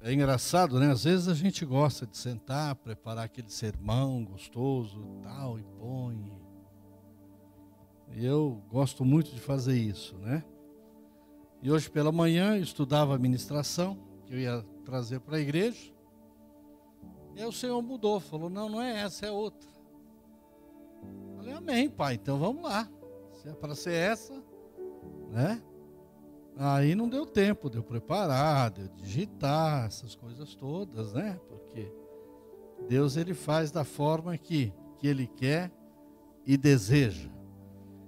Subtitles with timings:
[0.00, 0.92] É engraçado, né?
[0.92, 6.32] Às vezes a gente gosta de sentar, preparar aquele sermão gostoso tal, e põe.
[8.12, 10.44] E eu gosto muito de fazer isso, né?
[11.60, 15.92] E hoje pela manhã eu estudava a ministração, que eu ia trazer para a igreja.
[17.34, 19.68] E aí o Senhor mudou, falou: não, não é essa, é outra.
[21.36, 22.88] Falei, amém, pai, então vamos lá.
[23.32, 24.34] Se é para ser essa,
[25.30, 25.60] né?
[26.60, 31.38] Aí não deu tempo de eu preparar, de eu digitar, essas coisas todas, né?
[31.48, 31.88] Porque
[32.88, 35.70] Deus ele faz da forma que, que ele quer
[36.44, 37.30] e deseja.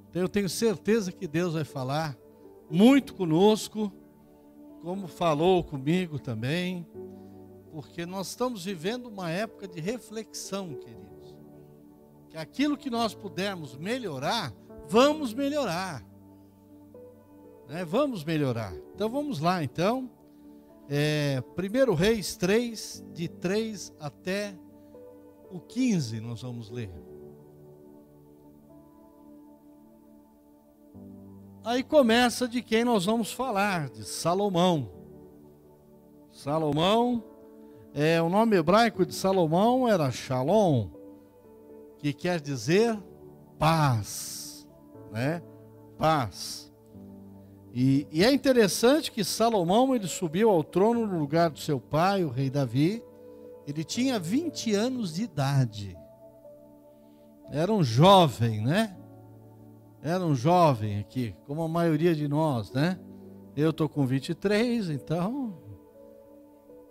[0.08, 2.18] Então eu tenho certeza que Deus vai falar
[2.68, 3.92] muito conosco,
[4.82, 6.84] como falou comigo também,
[7.70, 11.36] porque nós estamos vivendo uma época de reflexão, queridos.
[12.28, 14.52] Que aquilo que nós pudermos melhorar,
[14.88, 16.09] vamos melhorar
[17.70, 17.84] né?
[17.84, 18.74] Vamos melhorar.
[18.94, 20.10] Então vamos lá, então.
[20.88, 24.58] É, 1 Reis 3, de 3 até
[25.52, 26.90] o 15, nós vamos ler.
[31.62, 34.90] Aí começa de quem nós vamos falar, de Salomão.
[36.32, 37.22] Salomão,
[37.94, 40.88] é, o nome hebraico de Salomão era Shalom,
[41.98, 43.00] que quer dizer
[43.58, 44.66] paz,
[45.12, 45.40] né?
[45.98, 46.69] Paz.
[47.72, 52.24] E, e, é interessante que Salomão ele subiu ao trono no lugar do seu pai,
[52.24, 53.02] o rei Davi.
[53.66, 55.96] Ele tinha 20 anos de idade.
[57.50, 58.96] Era um jovem, né?
[60.02, 62.98] Era um jovem aqui, como a maioria de nós, né?
[63.54, 65.58] Eu estou com 23, então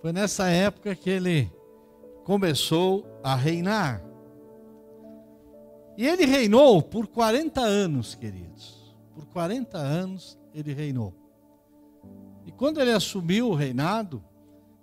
[0.01, 1.51] foi nessa época que ele
[2.23, 4.01] começou a reinar.
[5.97, 8.95] E ele reinou por 40 anos, queridos.
[9.13, 11.13] Por 40 anos ele reinou.
[12.45, 14.23] E quando ele assumiu o reinado,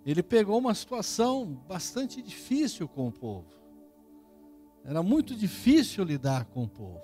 [0.04, 3.48] ele pegou uma situação bastante difícil com o povo.
[4.84, 7.02] Era muito difícil lidar com o povo.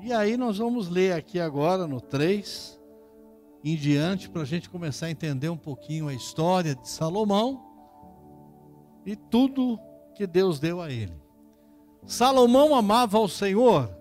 [0.00, 2.78] E aí nós vamos ler aqui agora no 3
[3.64, 7.62] em diante para a gente começar a entender um pouquinho a história de Salomão
[9.04, 9.78] e tudo
[10.14, 11.20] que Deus deu a ele.
[12.06, 13.97] Salomão amava ao Senhor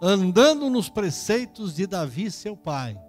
[0.00, 3.00] andando nos preceitos de Davi, seu pai.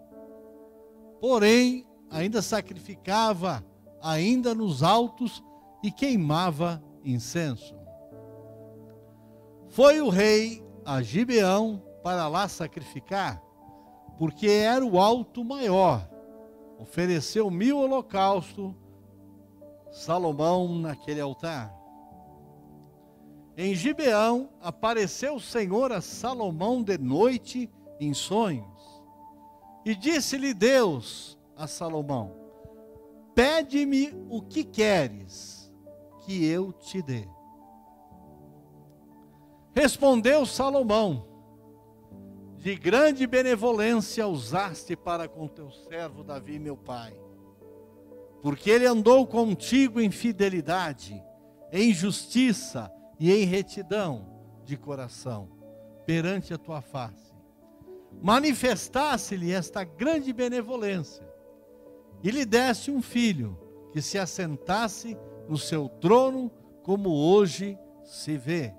[1.20, 3.66] Porém, ainda sacrificava
[4.02, 5.44] ainda nos altos
[5.84, 7.76] e queimava incenso.
[9.70, 13.42] Foi o rei a Gibeão para lá sacrificar,
[14.18, 16.10] porque era o alto maior.
[16.80, 18.74] Ofereceu mil holocaustos
[19.92, 21.77] Salomão naquele altar.
[23.60, 27.68] Em Gibeão apareceu o Senhor a Salomão de noite
[28.00, 29.02] em sonhos.
[29.84, 32.36] E disse-lhe Deus a Salomão:
[33.34, 35.74] Pede-me o que queres,
[36.24, 37.28] que eu te dê.
[39.74, 41.26] Respondeu Salomão:
[42.58, 47.20] De grande benevolência usaste para com teu servo Davi, meu pai,
[48.44, 51.20] porque ele andou contigo em fidelidade,
[51.72, 54.28] em justiça, e em retidão
[54.64, 55.50] de coração
[56.06, 57.34] perante a tua face.
[58.22, 61.28] Manifestasse-lhe esta grande benevolência
[62.24, 63.58] e lhe desse um filho
[63.92, 65.18] que se assentasse
[65.48, 66.52] no seu trono,
[66.84, 68.74] como hoje se vê.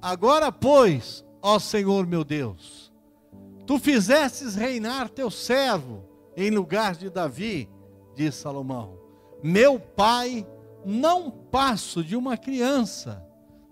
[0.00, 2.92] Agora, pois, ó Senhor meu Deus,
[3.66, 6.04] tu fizestes reinar teu servo
[6.36, 7.68] em lugar de Davi,
[8.14, 8.98] diz Salomão,
[9.42, 10.46] meu pai
[10.88, 13.22] não passo de uma criança.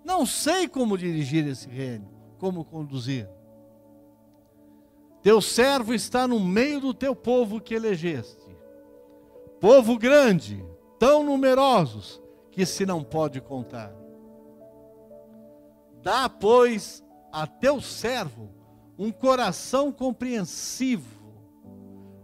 [0.04, 2.06] Não sei como dirigir esse reino,
[2.38, 3.26] como conduzir.
[5.22, 8.54] Teu servo está no meio do teu povo que elegeste.
[9.58, 10.62] Povo grande,
[10.98, 12.20] tão numerosos,
[12.52, 13.92] que se não pode contar.
[16.02, 18.50] Dá, pois, a teu servo
[18.98, 21.16] um coração compreensivo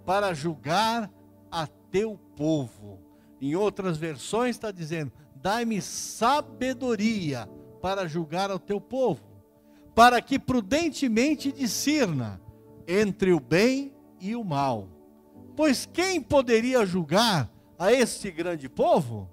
[0.05, 1.11] para julgar
[1.51, 3.02] a teu povo
[3.43, 7.49] em outras versões está dizendo: dai-me sabedoria
[7.81, 9.21] para julgar ao teu povo,
[9.95, 12.41] para que prudentemente discirna
[12.87, 14.89] entre o bem e o mal.
[15.57, 19.29] Pois quem poderia julgar a este grande povo?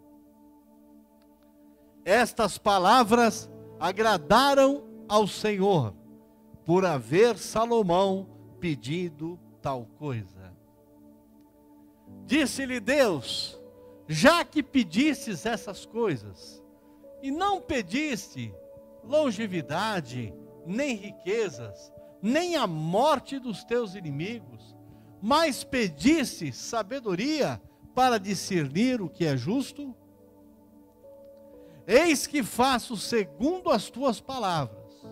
[2.03, 5.93] Estas palavras agradaram ao Senhor,
[6.65, 8.27] por haver Salomão
[8.59, 10.53] pedido tal coisa.
[12.25, 13.58] Disse-lhe Deus:
[14.11, 16.63] já que pedistes essas coisas,
[17.21, 18.51] e não pediste
[19.03, 20.33] longevidade,
[20.65, 24.75] nem riquezas, nem a morte dos teus inimigos,
[25.21, 27.61] mas pediste sabedoria
[27.93, 29.95] para discernir o que é justo?
[31.85, 35.05] Eis que faço segundo as tuas palavras.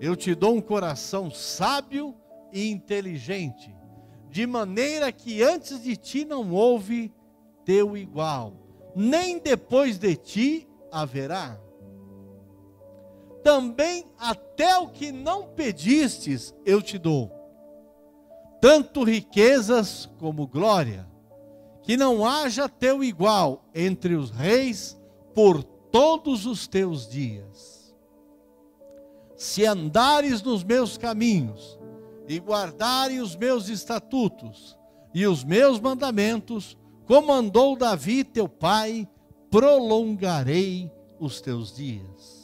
[0.00, 2.16] Eu te dou um coração sábio
[2.52, 3.72] e inteligente,
[4.28, 7.14] de maneira que antes de ti não houve
[7.66, 8.54] teu igual,
[8.94, 11.60] nem depois de ti haverá.
[13.42, 17.30] Também até o que não pedistes eu te dou,
[18.60, 21.06] tanto riquezas como glória,
[21.82, 24.98] que não haja teu igual entre os reis
[25.34, 27.94] por todos os teus dias.
[29.36, 31.78] Se andares nos meus caminhos
[32.26, 34.76] e guardares os meus estatutos
[35.12, 36.76] e os meus mandamentos,
[37.06, 39.08] como andou Davi teu pai,
[39.50, 42.36] prolongarei os teus dias.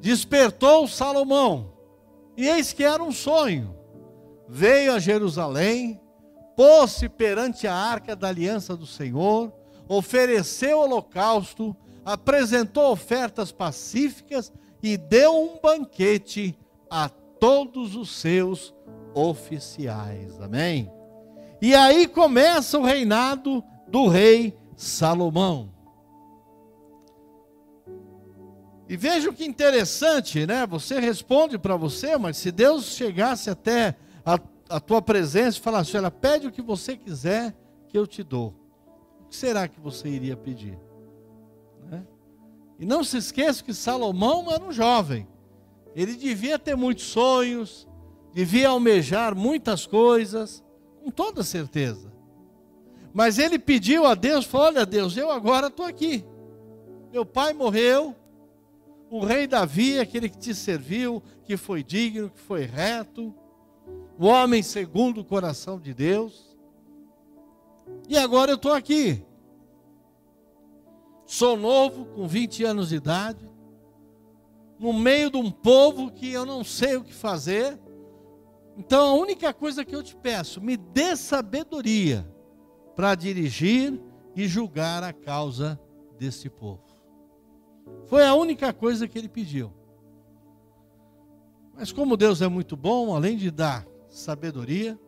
[0.00, 1.72] Despertou Salomão,
[2.36, 3.76] e eis que era um sonho.
[4.48, 6.00] Veio a Jerusalém,
[6.56, 9.52] pôs-se perante a arca da aliança do Senhor,
[9.88, 16.58] ofereceu holocausto, apresentou ofertas pacíficas e deu um banquete
[16.90, 18.74] a todos os seus
[19.14, 20.40] oficiais.
[20.40, 20.90] Amém?
[21.62, 25.72] E aí começa o reinado do rei Salomão.
[28.86, 30.66] E veja que interessante, né?
[30.66, 34.38] Você responde para você, mas se Deus chegasse até a,
[34.68, 37.56] a tua presença e falasse: Olha, pede o que você quiser
[37.88, 38.60] que eu te dou
[39.32, 40.78] que será que você iria pedir?
[41.90, 42.06] Né?
[42.78, 45.26] E não se esqueça que Salomão era um jovem.
[45.96, 47.88] Ele devia ter muitos sonhos,
[48.34, 50.62] devia almejar muitas coisas,
[51.02, 52.12] com toda certeza.
[53.12, 56.24] Mas ele pediu a Deus, falou: Olha, Deus, eu agora estou aqui.
[57.12, 58.14] Meu pai morreu,
[59.10, 63.34] o rei Davi, aquele que te serviu, que foi digno, que foi reto,
[64.18, 66.56] o homem segundo o coração de Deus.
[68.08, 69.22] E agora eu estou aqui.
[71.26, 73.46] Sou novo, com 20 anos de idade,
[74.78, 77.78] no meio de um povo que eu não sei o que fazer.
[78.76, 82.26] Então a única coisa que eu te peço, me dê sabedoria
[82.96, 84.00] para dirigir
[84.34, 85.78] e julgar a causa
[86.18, 86.82] desse povo.
[88.06, 89.72] Foi a única coisa que ele pediu.
[91.74, 94.98] Mas como Deus é muito bom, além de dar sabedoria,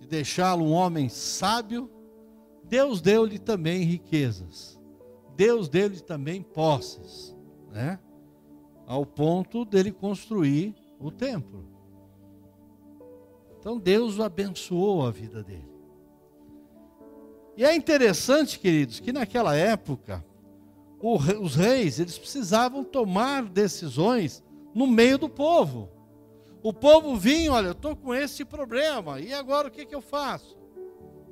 [0.00, 1.90] de deixá-lo um homem sábio,
[2.64, 4.80] Deus deu-lhe também riquezas.
[5.36, 7.36] Deus deu-lhe também posses,
[7.70, 8.00] né?
[8.86, 11.75] Ao ponto dele construir o templo.
[13.66, 15.68] Então Deus abençoou a vida dele.
[17.56, 20.24] E é interessante, queridos, que naquela época
[21.00, 24.40] os reis eles precisavam tomar decisões
[24.72, 25.90] no meio do povo.
[26.62, 30.00] O povo vinha, olha, eu estou com esse problema, e agora o que, que eu
[30.00, 30.56] faço?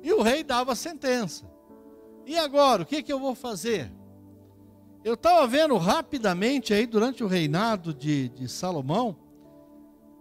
[0.03, 1.49] E o rei dava a sentença.
[2.25, 3.89] E agora, o que, que eu vou fazer?
[5.05, 9.15] Eu estava vendo rapidamente aí, durante o reinado de, de Salomão,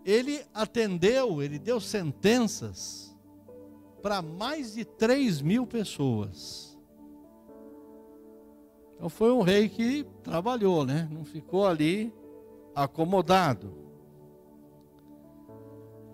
[0.04, 3.16] ele atendeu, ele deu sentenças
[4.02, 6.78] para mais de 3 mil pessoas.
[8.94, 11.08] Então foi um rei que trabalhou, né?
[11.10, 12.12] Não ficou ali
[12.74, 13.72] acomodado.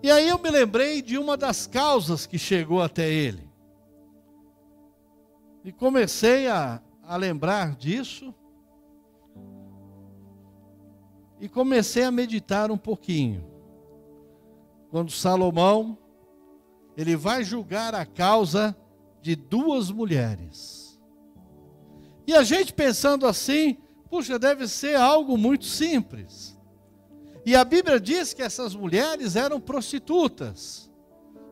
[0.01, 3.51] E aí eu me lembrei de uma das causas que chegou até ele.
[5.63, 8.33] E comecei a, a lembrar disso.
[11.39, 13.50] E comecei a meditar um pouquinho.
[14.91, 15.97] Quando Salomão,
[16.97, 18.75] ele vai julgar a causa
[19.21, 21.01] de duas mulheres.
[22.27, 23.77] E a gente pensando assim,
[24.09, 26.59] puxa, deve ser algo muito simples.
[27.45, 30.91] E a Bíblia diz que essas mulheres eram prostitutas,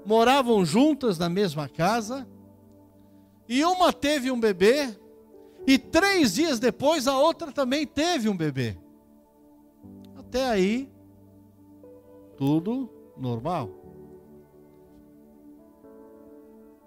[0.05, 2.27] moravam juntas na mesma casa,
[3.47, 4.99] e uma teve um bebê,
[5.65, 8.77] e três dias depois a outra também teve um bebê.
[10.17, 10.91] Até aí,
[12.37, 13.69] tudo normal.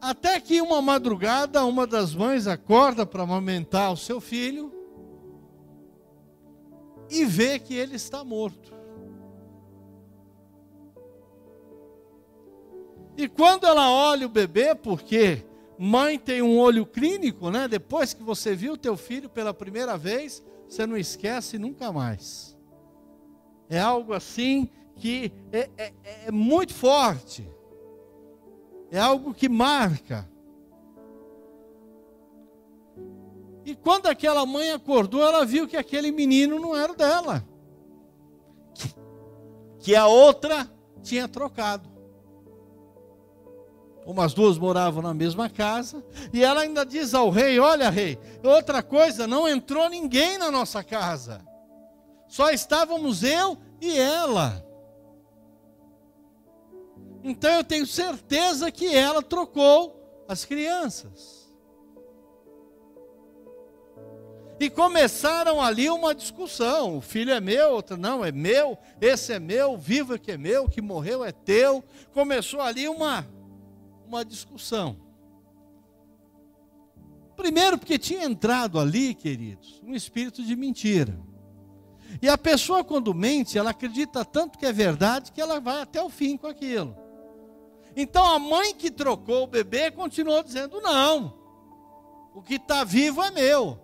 [0.01, 4.73] Até que uma madrugada, uma das mães acorda para amamentar o seu filho
[7.09, 8.73] e vê que ele está morto.
[13.17, 15.45] E quando ela olha o bebê, porque
[15.79, 17.69] mãe tem um olho clínico, né?
[17.69, 22.57] Depois que você viu teu filho pela primeira vez, você não esquece nunca mais.
[23.69, 24.69] É algo assim
[25.03, 25.93] que é, é,
[26.27, 27.45] é muito forte.
[28.89, 30.31] É algo que marca.
[33.65, 37.45] E quando aquela mãe acordou, ela viu que aquele menino não era dela.
[39.81, 40.71] Que a outra
[41.03, 41.91] tinha trocado.
[44.05, 48.17] como as duas moravam na mesma casa, e ela ainda diz ao rei: Olha, rei,
[48.45, 51.45] outra coisa, não entrou ninguém na nossa casa,
[52.29, 54.72] só estávamos eu e ela.
[57.23, 61.43] Então eu tenho certeza que ela trocou as crianças.
[64.59, 69.41] E começaram ali uma discussão: o filho é meu, outro não, é meu, esse é
[69.41, 71.83] meu, vivo é que é meu, que morreu é teu.
[72.13, 73.27] Começou ali uma
[74.07, 74.97] uma discussão.
[77.35, 81.19] Primeiro, porque tinha entrado ali, queridos, um espírito de mentira.
[82.21, 86.01] E a pessoa, quando mente, ela acredita tanto que é verdade que ela vai até
[86.03, 86.95] o fim com aquilo.
[87.95, 91.35] Então a mãe que trocou o bebê continuou dizendo: não,
[92.35, 93.79] o que está vivo é meu.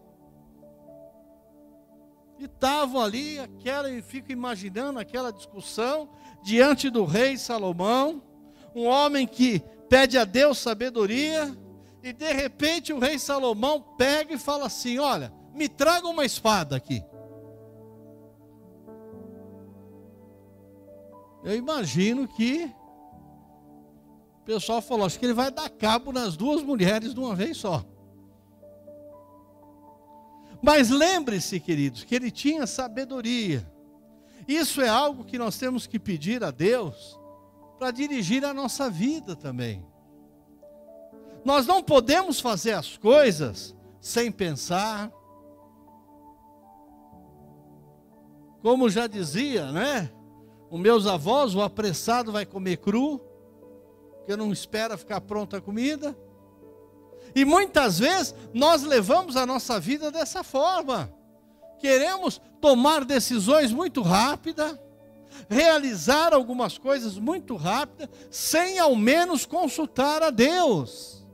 [2.39, 6.09] E estavam ali, aquela, e fico imaginando aquela discussão
[6.43, 8.23] diante do rei Salomão,
[8.75, 11.57] um homem que pede a Deus sabedoria,
[12.03, 16.77] e de repente o rei Salomão pega e fala assim: Olha, me traga uma espada
[16.77, 17.03] aqui.
[21.43, 22.73] Eu imagino que
[24.49, 27.85] pessoal falou: Acho que ele vai dar cabo nas duas mulheres de uma vez só.
[30.63, 33.71] Mas lembre-se, queridos, que ele tinha sabedoria.
[34.49, 37.21] Isso é algo que nós temos que pedir a Deus
[37.79, 39.87] para dirigir a nossa vida também.
[41.45, 45.13] Nós não podemos fazer as coisas sem pensar.
[48.63, 50.11] Como já dizia, né?
[50.71, 53.28] Os meus avós, o apressado vai comer cru,
[54.29, 56.15] que não espera ficar pronta a comida.
[57.35, 61.11] E muitas vezes nós levamos a nossa vida dessa forma.
[61.79, 64.79] Queremos tomar decisões muito rápidas
[65.49, 71.25] realizar algumas coisas muito rápidas, sem ao menos consultar a Deus.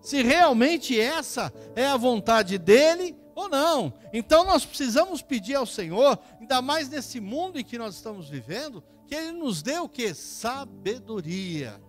[0.00, 3.92] Se realmente essa é a vontade dele ou não.
[4.12, 8.82] Então nós precisamos pedir ao Senhor, ainda mais nesse mundo em que nós estamos vivendo,
[9.10, 10.14] que ele nos dê o que?
[10.14, 11.82] Sabedoria.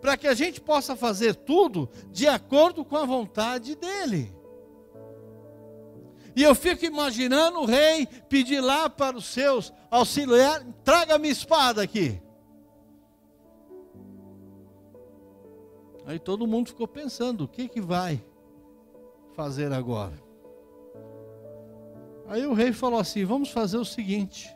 [0.00, 4.34] Para que a gente possa fazer tudo de acordo com a vontade dele.
[6.34, 11.82] E eu fico imaginando o rei pedir lá para os seus auxiliares: traga minha espada
[11.82, 12.20] aqui.
[16.04, 18.24] Aí todo mundo ficou pensando: o que, que vai
[19.36, 20.20] fazer agora?
[22.26, 24.52] Aí o rei falou assim: vamos fazer o seguinte,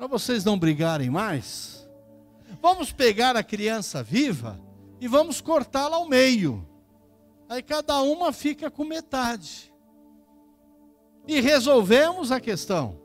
[0.00, 1.86] para vocês não brigarem mais,
[2.62, 4.58] vamos pegar a criança viva
[4.98, 6.66] e vamos cortá-la ao meio.
[7.46, 9.70] Aí cada uma fica com metade
[11.28, 12.98] e resolvemos a questão.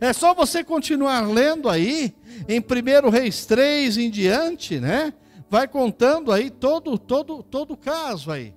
[0.00, 2.12] É só você continuar lendo aí,
[2.48, 5.14] em 1 Reis 3 em diante, né?
[5.48, 8.56] Vai contando aí todo, todo, todo o caso aí,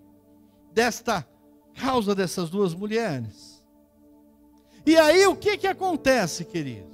[0.74, 1.28] desta
[1.76, 3.64] causa dessas duas mulheres.
[4.84, 6.91] E aí o que que acontece, queridos?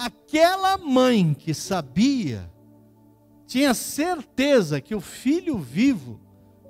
[0.00, 2.50] Aquela mãe que sabia,
[3.46, 6.18] tinha certeza que o filho vivo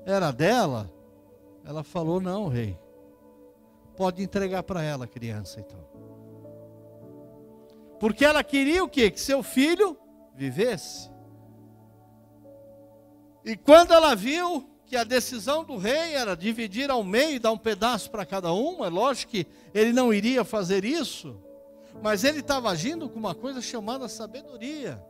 [0.05, 0.93] era dela,
[1.65, 2.77] ela falou: não, rei
[4.01, 5.79] pode entregar para ela a criança então.
[8.01, 9.11] Porque ela queria o quê?
[9.11, 9.95] Que seu filho
[10.35, 11.11] vivesse.
[13.45, 17.53] E quando ela viu que a decisão do rei era dividir ao meio e dar
[17.53, 21.37] um pedaço para cada uma, é lógico que ele não iria fazer isso,
[22.03, 25.03] mas ele estava agindo com uma coisa chamada sabedoria.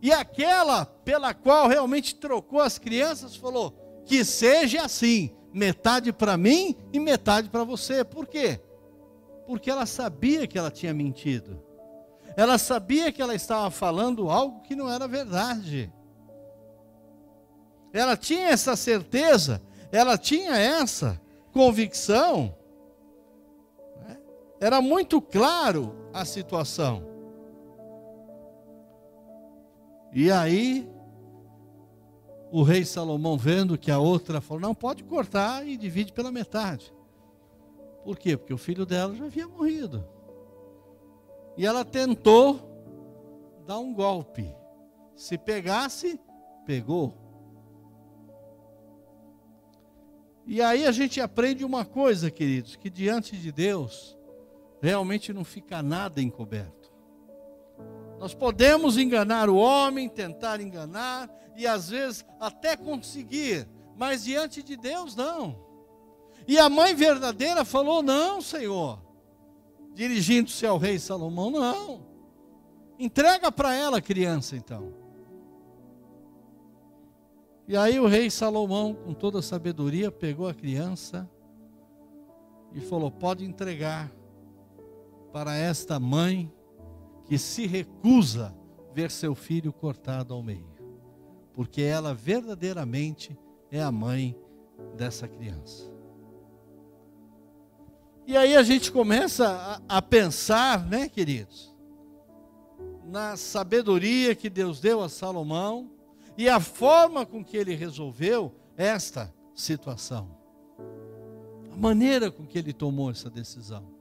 [0.00, 6.76] E aquela pela qual realmente trocou as crianças falou: que seja assim, metade para mim
[6.92, 8.04] e metade para você.
[8.04, 8.60] Por quê?
[9.46, 11.62] Porque ela sabia que ela tinha mentido.
[12.36, 15.92] Ela sabia que ela estava falando algo que não era verdade.
[17.92, 19.62] Ela tinha essa certeza,
[19.92, 21.20] ela tinha essa
[21.52, 22.56] convicção.
[24.64, 27.02] Era muito claro a situação.
[30.10, 30.90] E aí,
[32.50, 36.94] o rei Salomão, vendo que a outra falou: não, pode cortar e divide pela metade.
[38.04, 38.38] Por quê?
[38.38, 40.02] Porque o filho dela já havia morrido.
[41.58, 42.58] E ela tentou
[43.66, 44.50] dar um golpe.
[45.14, 46.18] Se pegasse,
[46.64, 47.12] pegou.
[50.46, 54.16] E aí a gente aprende uma coisa, queridos, que diante de Deus
[54.84, 56.92] realmente não fica nada encoberto.
[58.18, 64.76] Nós podemos enganar o homem, tentar enganar, e às vezes até conseguir, mas diante de
[64.76, 65.58] Deus não.
[66.46, 69.00] E a mãe verdadeira falou: Não, Senhor,
[69.94, 72.06] dirigindo-se ao rei Salomão, não.
[72.98, 74.92] Entrega para ela a criança então.
[77.66, 81.26] E aí o rei Salomão, com toda a sabedoria, pegou a criança
[82.74, 84.12] e falou: Pode entregar
[85.34, 86.48] para esta mãe
[87.24, 88.56] que se recusa
[88.94, 90.72] ver seu filho cortado ao meio,
[91.52, 93.36] porque ela verdadeiramente
[93.68, 94.38] é a mãe
[94.96, 95.92] dessa criança.
[98.24, 101.74] E aí a gente começa a, a pensar, né, queridos,
[103.04, 105.90] na sabedoria que Deus deu a Salomão
[106.38, 110.30] e a forma com que ele resolveu esta situação.
[111.72, 113.93] A maneira com que ele tomou essa decisão.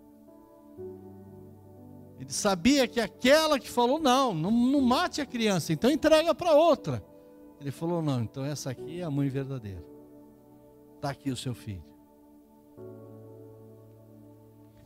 [2.23, 7.03] Ele sabia que aquela que falou, não, não, mate a criança, então entrega para outra.
[7.59, 9.83] Ele falou, não, então essa aqui é a mãe verdadeira.
[10.95, 11.83] Está aqui o seu filho.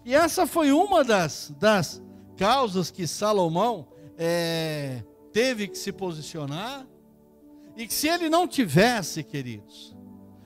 [0.03, 2.01] E essa foi uma das, das
[2.35, 6.87] causas que Salomão é, teve que se posicionar.
[7.75, 9.95] E que se ele não tivesse, queridos,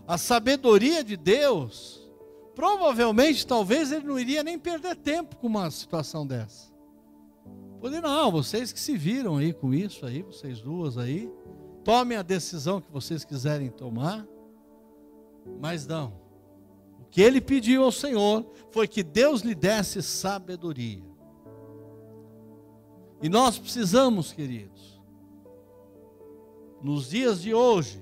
[0.06, 2.12] a sabedoria de Deus,
[2.54, 6.71] provavelmente, talvez ele não iria nem perder tempo com uma situação dessa.
[7.82, 11.30] Poder não, vocês que se viram aí com isso aí, vocês duas aí,
[11.84, 14.26] tomem a decisão que vocês quiserem tomar,
[15.60, 16.22] mas não
[17.12, 21.04] que ele pediu ao Senhor foi que Deus lhe desse sabedoria.
[23.22, 25.00] E nós precisamos, queridos,
[26.82, 28.02] nos dias de hoje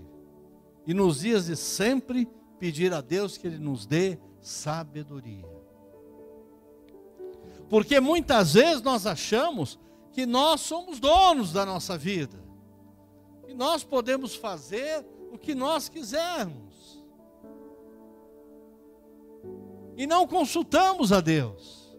[0.85, 5.58] e nos dias de sempre, pedir a Deus que Ele nos dê sabedoria.
[7.69, 9.79] Porque muitas vezes nós achamos
[10.11, 12.37] que nós somos donos da nossa vida,
[13.45, 16.69] que nós podemos fazer o que nós quisermos.
[19.99, 21.93] e não consultamos a Deus.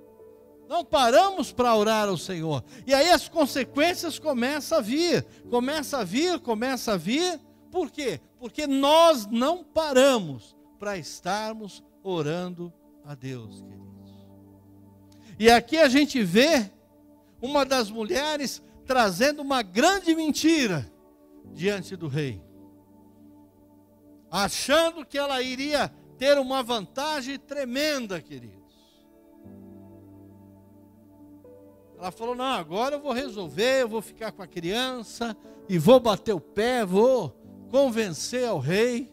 [0.67, 2.65] Não paramos para orar ao Senhor.
[2.87, 7.39] E aí as consequências começam a vir, começa a vir, começa a vir.
[7.71, 8.19] Por quê?
[8.39, 12.73] Porque nós não paramos para estarmos orando
[13.05, 13.90] a Deus, queridos.
[15.41, 16.71] E aqui a gente vê
[17.41, 20.87] uma das mulheres trazendo uma grande mentira
[21.55, 22.43] diante do rei,
[24.31, 28.61] achando que ela iria ter uma vantagem tremenda, queridos.
[31.99, 35.35] Ela falou: Não, agora eu vou resolver, eu vou ficar com a criança
[35.71, 37.31] e vou bater o pé, vou
[37.71, 39.11] convencer ao rei.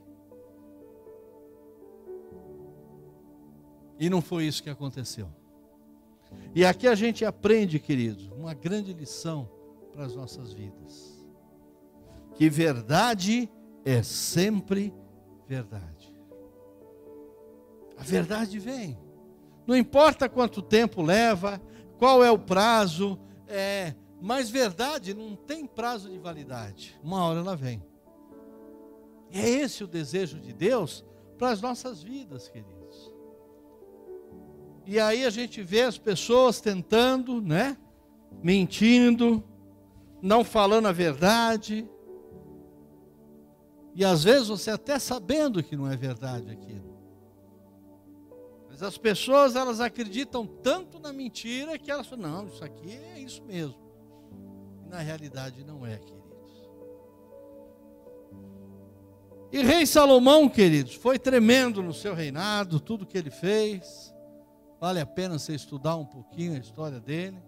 [3.98, 5.37] E não foi isso que aconteceu.
[6.58, 9.48] E aqui a gente aprende, queridos, uma grande lição
[9.92, 11.24] para as nossas vidas:
[12.34, 13.48] que verdade
[13.86, 14.92] é sempre
[15.48, 16.18] verdade.
[17.96, 18.98] A verdade vem.
[19.68, 21.62] Não importa quanto tempo leva,
[22.00, 27.00] qual é o prazo, é, mas verdade não tem prazo de validade.
[27.04, 27.86] Uma hora ela vem.
[29.32, 31.06] É esse o desejo de Deus
[31.38, 32.77] para as nossas vidas, queridos.
[34.90, 37.78] E aí a gente vê as pessoas tentando, né?
[38.42, 39.44] Mentindo,
[40.22, 41.86] não falando a verdade.
[43.94, 46.98] E às vezes você até sabendo que não é verdade aquilo.
[48.70, 53.20] Mas as pessoas, elas acreditam tanto na mentira que elas falam, não, isso aqui é
[53.20, 53.76] isso mesmo.
[54.86, 56.18] E na realidade não é, queridos.
[59.52, 64.16] E rei Salomão, queridos, foi tremendo no seu reinado, tudo que ele fez.
[64.80, 67.42] Vale a pena você estudar um pouquinho a história dele.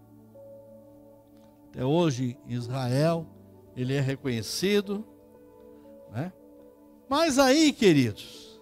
[1.68, 3.26] Até hoje, Israel,
[3.76, 5.06] ele é reconhecido.
[6.10, 6.32] Né?
[7.08, 8.60] Mas aí, queridos,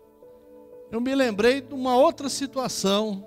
[0.91, 3.27] eu me lembrei de uma outra situação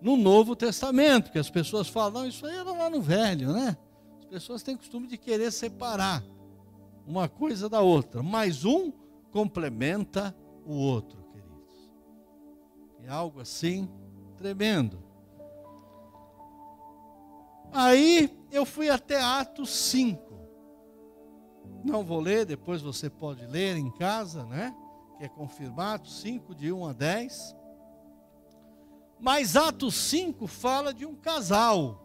[0.00, 3.76] no Novo Testamento, que as pessoas falam, isso aí era lá no Velho, né?
[4.18, 6.24] As pessoas têm costume de querer separar
[7.06, 8.90] uma coisa da outra, mas um
[9.30, 11.90] complementa o outro, queridos.
[13.04, 13.88] É algo assim
[14.40, 15.04] tremendo.
[17.70, 20.18] Aí eu fui até Atos 5.
[21.84, 24.74] Não vou ler, depois você pode ler em casa, né?
[25.18, 27.56] que é confirmado, 5 de 1 a 10.
[29.20, 32.02] Mas Atos 5 fala de um casal.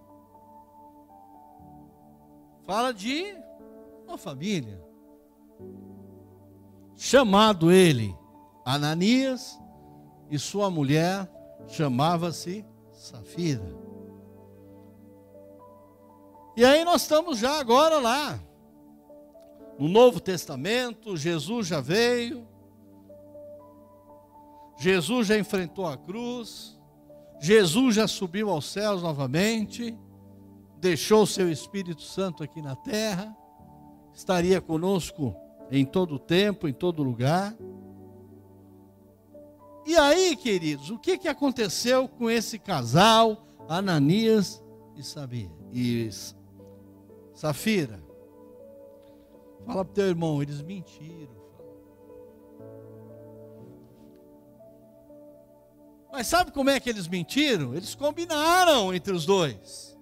[2.65, 3.23] Fala de
[4.05, 4.83] uma família.
[6.97, 8.13] Chamado ele
[8.65, 9.57] Ananias
[10.29, 11.29] e sua mulher
[11.67, 13.85] chamava-se Safira.
[16.57, 18.39] E aí nós estamos já agora lá.
[19.77, 22.47] No Novo Testamento, Jesus já veio,
[24.77, 26.79] Jesus já enfrentou a cruz,
[27.41, 29.97] Jesus já subiu aos céus novamente,
[30.77, 33.35] deixou o seu Espírito Santo aqui na terra,
[34.13, 35.35] estaria conosco
[35.69, 37.53] em todo tempo, em todo lugar.
[39.85, 44.63] E aí, queridos, o que, que aconteceu com esse casal, Ananias
[44.95, 45.51] e Sabia?
[45.71, 46.09] E
[47.33, 48.03] Safira?
[49.65, 51.35] Fala para teu irmão, eles mentiram.
[56.11, 57.75] Mas sabe como é que eles mentiram?
[57.75, 59.95] Eles combinaram entre os dois.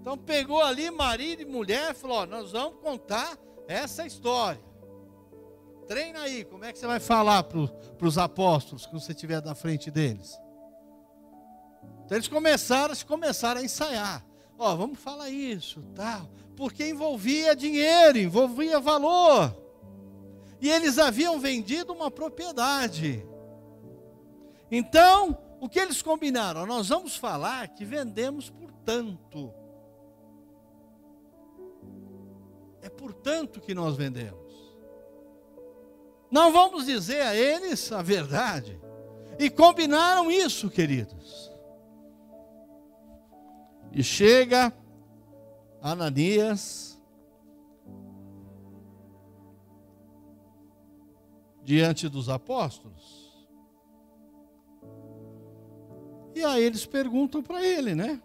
[0.00, 4.67] Então pegou ali marido e mulher e falou: ó, nós vamos contar essa história.
[5.88, 9.54] Treina aí, como é que você vai falar para os apóstolos quando você estiver na
[9.54, 10.38] frente deles?
[12.04, 14.24] Então eles começaram, começaram a ensaiar.
[14.58, 19.56] Ó, vamos falar isso, tal, porque envolvia dinheiro, envolvia valor.
[20.60, 23.24] E eles haviam vendido uma propriedade.
[24.70, 26.66] Então, o que eles combinaram?
[26.66, 29.54] Nós vamos falar que vendemos por tanto.
[32.82, 34.47] É por tanto que nós vendemos.
[36.30, 38.78] Não vamos dizer a eles a verdade.
[39.38, 41.50] E combinaram isso, queridos.
[43.92, 44.72] E chega
[45.80, 47.00] Ananias
[51.62, 53.28] diante dos apóstolos.
[56.34, 58.22] E aí eles perguntam para ele, né?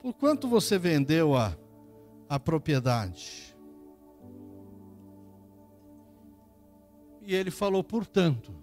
[0.00, 1.56] Por quanto você vendeu a,
[2.28, 3.56] a propriedade?
[7.28, 8.54] E ele falou, portanto.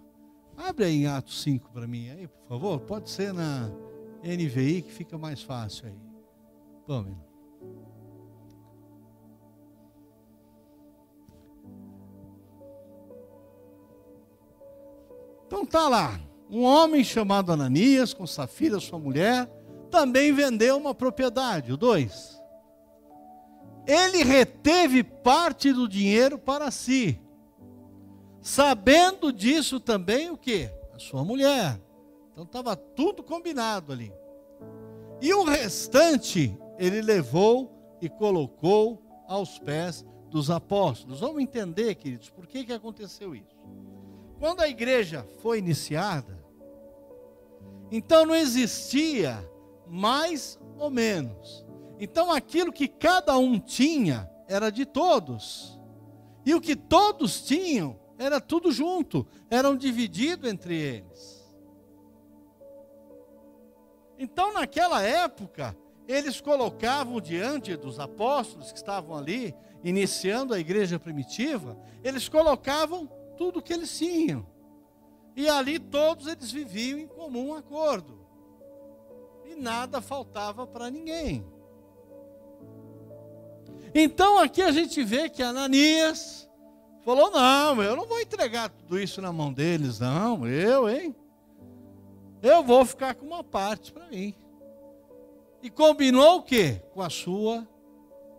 [0.56, 2.80] Abre aí em Atos 5 para mim aí, por favor.
[2.80, 3.70] Pode ser na
[4.24, 5.94] NVI que fica mais fácil aí.
[6.84, 7.16] Vamos.
[15.46, 16.18] Então tá lá.
[16.50, 19.46] Um homem chamado Ananias, com Safira, sua mulher,
[19.92, 22.36] também vendeu uma propriedade, o dois.
[23.86, 27.20] Ele reteve parte do dinheiro para si.
[28.46, 30.70] Sabendo disso também o que?
[30.94, 31.80] A sua mulher.
[32.30, 34.12] Então estava tudo combinado ali.
[35.20, 41.18] E o restante ele levou e colocou aos pés dos apóstolos.
[41.18, 43.58] Vamos entender, queridos, por que, que aconteceu isso.
[44.38, 46.38] Quando a igreja foi iniciada,
[47.90, 49.44] então não existia
[49.88, 51.66] mais ou menos.
[51.98, 55.80] Então aquilo que cada um tinha era de todos.
[56.44, 61.46] E o que todos tinham era tudo junto, eram dividido entre eles.
[64.18, 65.76] Então naquela época,
[66.08, 73.62] eles colocavam diante dos apóstolos que estavam ali, iniciando a igreja primitiva, eles colocavam tudo
[73.62, 74.46] que eles tinham.
[75.34, 78.26] E ali todos eles viviam em comum acordo.
[79.44, 81.44] E nada faltava para ninguém.
[83.94, 86.45] Então aqui a gente vê que Ananias
[87.06, 90.44] falou: Não, eu não vou entregar tudo isso na mão deles, não.
[90.46, 91.14] Eu, hein?
[92.42, 94.34] Eu vou ficar com uma parte para mim.
[95.62, 96.82] E combinou o quê?
[96.92, 97.66] Com a sua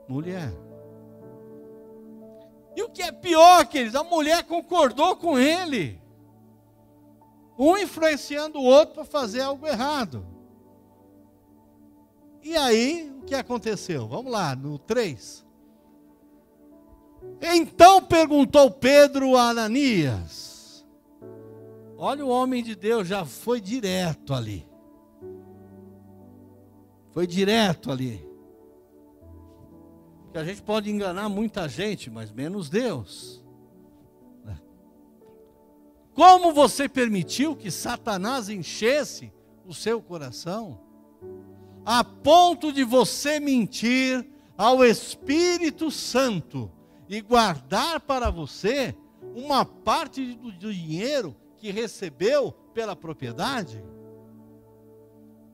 [0.08, 0.54] mulher.
[2.76, 6.00] E o que é pior, queridos, a mulher concordou com ele.
[7.58, 10.28] Um influenciando o outro para fazer algo errado.
[12.44, 14.08] E aí, o que aconteceu?
[14.08, 15.47] Vamos lá, no 3.
[17.42, 20.86] Então perguntou Pedro a Ananias.
[21.98, 24.68] Olha, o homem de Deus já foi direto ali.
[27.12, 28.24] Foi direto ali.
[30.24, 33.44] Porque a gente pode enganar muita gente, mas menos Deus.
[34.44, 34.60] Né?
[36.14, 39.34] Como você permitiu que Satanás enchesse
[39.66, 40.80] o seu coração?
[41.84, 46.72] A ponto de você mentir ao Espírito Santo
[47.08, 48.96] e guardar para você
[49.36, 53.84] uma parte do dinheiro que recebeu pela propriedade?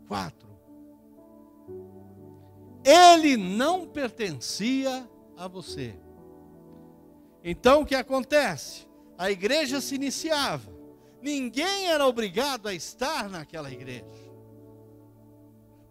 [0.08, 0.44] Quatro
[2.84, 5.98] ele não pertencia a você.
[7.44, 8.88] Então o que acontece?
[9.18, 10.72] A igreja se iniciava,
[11.22, 14.06] ninguém era obrigado a estar naquela igreja,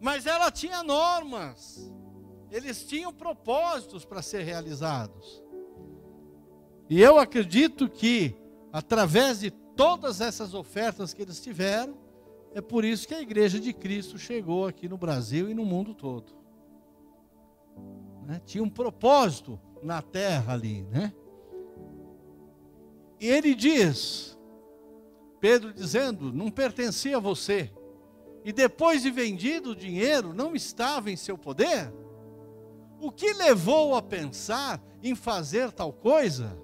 [0.00, 1.90] mas ela tinha normas,
[2.50, 5.41] eles tinham propósitos para ser realizados.
[6.92, 8.36] E eu acredito que,
[8.70, 11.96] através de todas essas ofertas que eles tiveram,
[12.54, 15.94] é por isso que a igreja de Cristo chegou aqui no Brasil e no mundo
[15.94, 16.34] todo
[18.26, 18.42] né?
[18.44, 21.14] tinha um propósito na terra ali, né?
[23.18, 24.38] E ele diz,
[25.40, 27.72] Pedro dizendo, não pertencia a você,
[28.44, 31.90] e depois de vendido o dinheiro não estava em seu poder?
[33.00, 36.61] O que levou a pensar em fazer tal coisa?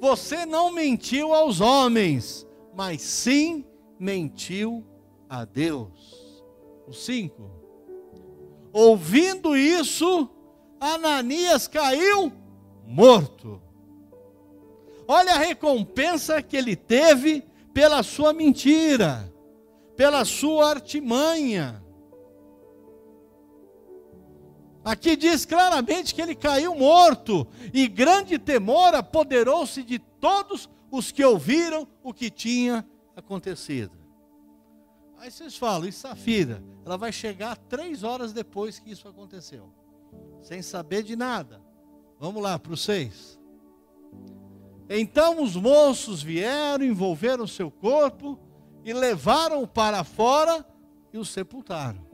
[0.00, 3.64] Você não mentiu aos homens, mas sim
[3.98, 4.84] mentiu
[5.28, 6.42] a Deus.
[6.86, 7.50] O 5.
[8.72, 10.28] Ouvindo isso,
[10.80, 12.32] Ananias caiu
[12.86, 13.60] morto.
[15.06, 17.42] Olha a recompensa que ele teve
[17.74, 19.32] pela sua mentira,
[19.96, 21.82] pela sua artimanha.
[24.88, 31.22] Aqui diz claramente que ele caiu morto, e grande temor apoderou-se de todos os que
[31.22, 33.92] ouviram o que tinha acontecido.
[35.18, 36.64] Aí vocês falam, e Safira?
[36.86, 39.70] Ela vai chegar três horas depois que isso aconteceu,
[40.40, 41.60] sem saber de nada.
[42.18, 43.38] Vamos lá para o seis.
[44.88, 48.38] Então os moços vieram, envolveram seu corpo
[48.82, 50.64] e levaram-o para fora
[51.12, 52.08] e o sepultaram.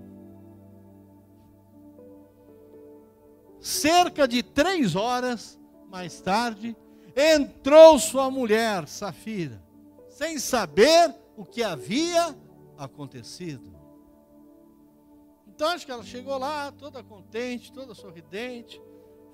[3.64, 6.76] Cerca de três horas mais tarde,
[7.16, 9.58] entrou sua mulher, Safira,
[10.06, 12.36] sem saber o que havia
[12.76, 13.74] acontecido.
[15.48, 18.78] Então acho que ela chegou lá, toda contente, toda sorridente,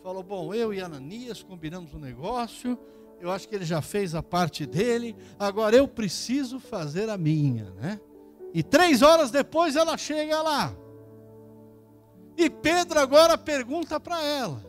[0.01, 2.79] falou: Bom, eu e Ananias combinamos um negócio,
[3.19, 7.73] eu acho que ele já fez a parte dele, agora eu preciso fazer a minha,
[7.73, 8.01] né?
[8.55, 10.73] E três horas depois ela chega lá.
[12.37, 14.65] E Pedro agora pergunta para ela: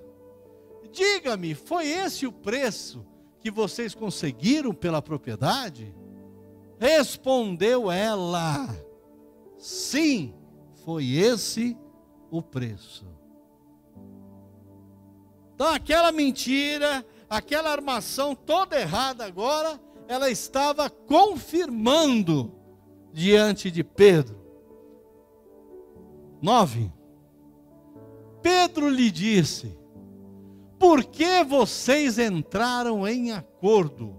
[0.91, 3.05] Diga-me, foi esse o preço
[3.39, 5.93] que vocês conseguiram pela propriedade?
[6.79, 8.67] Respondeu ela:
[9.57, 10.33] Sim,
[10.83, 11.77] foi esse
[12.29, 13.05] o preço.
[15.53, 22.51] Então, aquela mentira, aquela armação toda errada agora, ela estava confirmando
[23.13, 24.41] diante de Pedro.
[26.41, 26.91] 9.
[28.41, 29.77] Pedro lhe disse:
[30.79, 34.15] Por que vocês entraram em acordo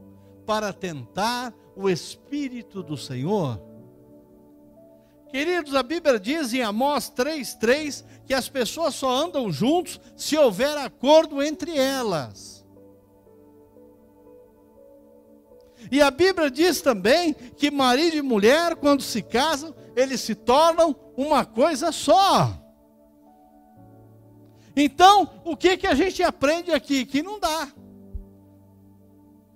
[0.47, 3.61] para tentar o Espírito do Senhor?
[5.31, 10.77] Queridos, a Bíblia diz em Amós 3,3 que as pessoas só andam juntos se houver
[10.77, 12.63] acordo entre elas.
[15.91, 20.95] E a Bíblia diz também que marido e mulher, quando se casam, eles se tornam
[21.17, 22.62] uma coisa só.
[24.75, 27.05] Então, o que, que a gente aprende aqui?
[27.05, 27.69] Que não dá.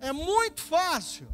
[0.01, 1.27] É muito fácil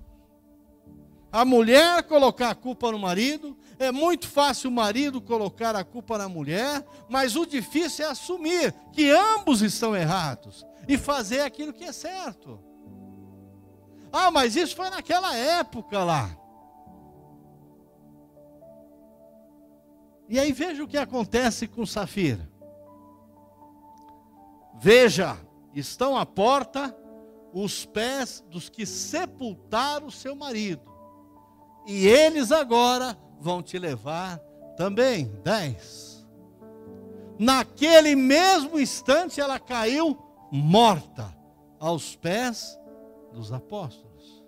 [1.32, 6.18] a mulher colocar a culpa no marido, é muito fácil o marido colocar a culpa
[6.18, 11.84] na mulher, mas o difícil é assumir que ambos estão errados e fazer aquilo que
[11.84, 12.60] é certo.
[14.12, 16.36] Ah, mas isso foi naquela época lá.
[20.28, 22.51] E aí veja o que acontece com Safira.
[24.82, 25.38] Veja,
[25.72, 26.92] estão à porta
[27.54, 30.82] os pés dos que sepultaram seu marido,
[31.86, 34.38] e eles agora vão te levar
[34.76, 35.26] também.
[35.44, 36.26] Dez.
[37.38, 40.18] Naquele mesmo instante ela caiu
[40.50, 41.32] morta
[41.78, 42.76] aos pés
[43.32, 44.42] dos apóstolos.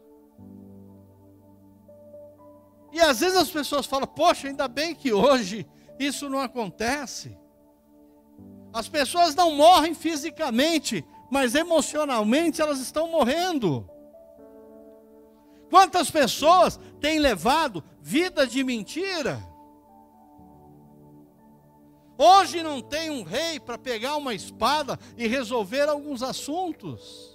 [2.92, 5.64] E às vezes as pessoas falam: Poxa, ainda bem que hoje
[5.96, 7.38] isso não acontece.
[8.74, 13.88] As pessoas não morrem fisicamente, mas emocionalmente elas estão morrendo.
[15.70, 19.40] Quantas pessoas têm levado vida de mentira?
[22.18, 27.33] Hoje não tem um rei para pegar uma espada e resolver alguns assuntos.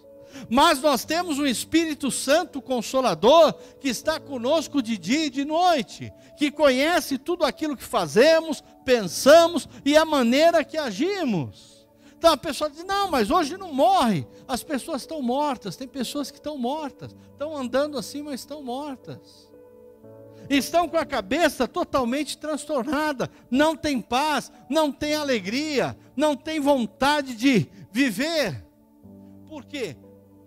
[0.49, 6.11] Mas nós temos um Espírito Santo Consolador que está conosco de dia e de noite,
[6.37, 11.87] que conhece tudo aquilo que fazemos, pensamos e a maneira que agimos.
[12.17, 14.27] Então a pessoa diz: não, mas hoje não morre.
[14.47, 15.77] As pessoas estão mortas.
[15.77, 19.49] Tem pessoas que estão mortas, estão andando assim, mas estão mortas.
[20.49, 27.35] Estão com a cabeça totalmente transtornada, não tem paz, não tem alegria, não tem vontade
[27.35, 28.65] de viver.
[29.47, 29.95] Por quê?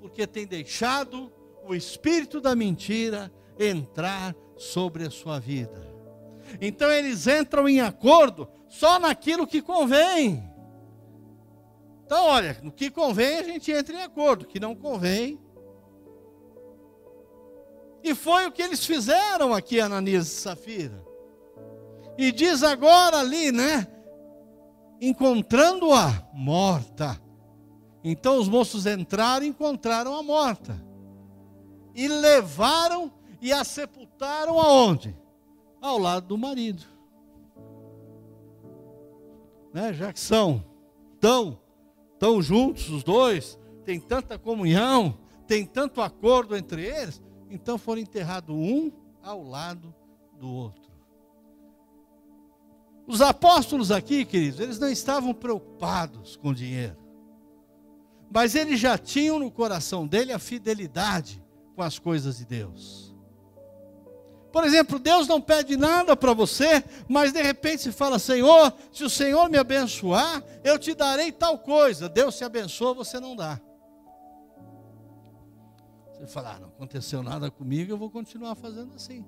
[0.03, 1.33] Porque tem deixado
[1.65, 5.89] o espírito da mentira entrar sobre a sua vida.
[6.61, 10.43] Então eles entram em acordo só naquilo que convém.
[12.05, 15.41] Então, olha, no que convém a gente entra em acordo, que não convém.
[18.03, 21.07] E foi o que eles fizeram aqui, Ananias e Safira.
[22.19, 23.87] E diz agora ali, né?
[25.01, 27.23] Encontrando-a morta.
[28.05, 30.83] Então os moços entraram e encontraram a morta.
[31.95, 35.17] E levaram e a sepultaram aonde?
[35.81, 36.93] Ao lado do marido.
[39.73, 40.65] né, já que são
[41.19, 41.59] tão,
[42.19, 48.55] tão juntos os dois, tem tanta comunhão, tem tanto acordo entre eles, então foram enterrados
[48.55, 49.95] um ao lado
[50.39, 50.83] do outro.
[53.07, 56.97] Os apóstolos aqui, queridos, eles não estavam preocupados com dinheiro.
[58.33, 61.45] Mas eles já tinham no coração dele a fidelidade
[61.77, 63.15] com as coisas de Deus.
[64.51, 69.05] Por exemplo, Deus não pede nada para você, mas de repente se fala: Senhor, se
[69.05, 72.09] o Senhor me abençoar, eu te darei tal coisa.
[72.09, 73.61] Deus te abençoa, você não dá.
[76.15, 79.25] Você fala: ah, não aconteceu nada comigo, eu vou continuar fazendo assim.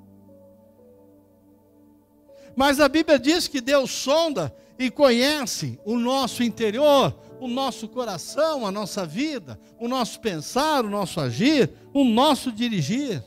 [2.56, 8.66] Mas a Bíblia diz que Deus sonda e conhece o nosso interior, o nosso coração,
[8.66, 13.22] a nossa vida, o nosso pensar, o nosso agir, o nosso dirigir.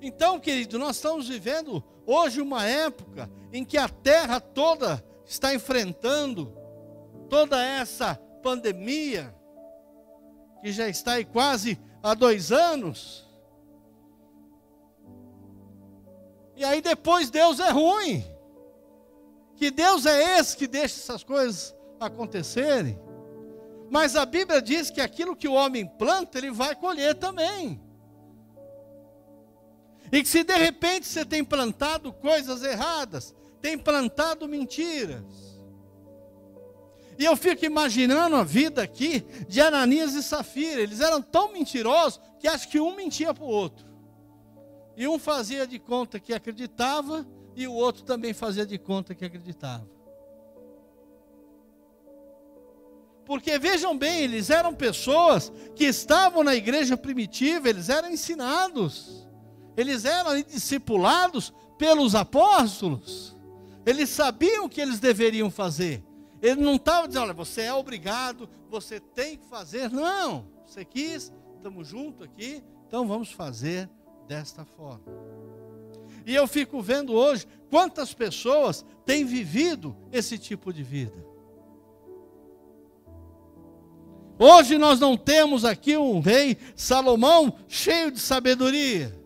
[0.00, 6.52] Então, querido, nós estamos vivendo hoje uma época em que a terra toda está enfrentando
[7.28, 9.34] toda essa pandemia,
[10.60, 13.26] que já está aí quase há dois anos.
[16.56, 18.31] E aí depois Deus é ruim.
[19.56, 22.98] Que Deus é esse que deixa essas coisas acontecerem.
[23.90, 27.80] Mas a Bíblia diz que aquilo que o homem planta, ele vai colher também.
[30.10, 35.60] E que se de repente você tem plantado coisas erradas, tem plantado mentiras.
[37.18, 40.80] E eu fico imaginando a vida aqui de Ananias e Safira.
[40.80, 43.86] Eles eram tão mentirosos que acho que um mentia para o outro.
[44.96, 49.24] E um fazia de conta que acreditava, e o outro também fazia de conta que
[49.24, 49.86] acreditava.
[53.24, 59.28] Porque vejam bem, eles eram pessoas que estavam na igreja primitiva, eles eram ensinados,
[59.76, 63.36] eles eram discipulados pelos apóstolos,
[63.86, 66.04] eles sabiam o que eles deveriam fazer.
[66.40, 69.88] Ele não estava dizendo, olha, você é obrigado, você tem que fazer.
[69.90, 73.88] Não, você quis, estamos juntos aqui, então vamos fazer
[74.26, 75.04] desta forma.
[76.26, 81.24] E eu fico vendo hoje quantas pessoas têm vivido esse tipo de vida.
[84.38, 89.16] Hoje nós não temos aqui um rei Salomão cheio de sabedoria.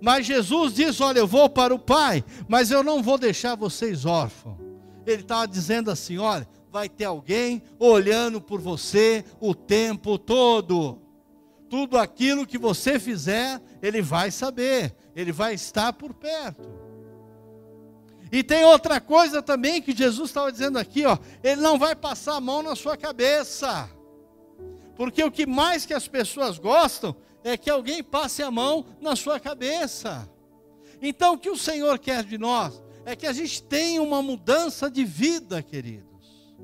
[0.00, 4.04] Mas Jesus diz: Olha, eu vou para o Pai, mas eu não vou deixar vocês
[4.04, 4.58] órfãos.
[5.06, 11.03] Ele estava dizendo assim: Olha, vai ter alguém olhando por você o tempo todo
[11.74, 16.70] tudo aquilo que você fizer, Ele vai saber, Ele vai estar por perto.
[18.30, 22.36] E tem outra coisa também que Jesus estava dizendo aqui, ó, Ele não vai passar
[22.36, 23.90] a mão na sua cabeça,
[24.94, 29.16] porque o que mais que as pessoas gostam é que alguém passe a mão na
[29.16, 30.30] sua cabeça.
[31.02, 34.88] Então o que o Senhor quer de nós é que a gente tenha uma mudança
[34.88, 36.54] de vida, queridos.